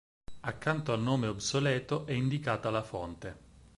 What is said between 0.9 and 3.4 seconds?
al nome obsoleto è indicata la fonte.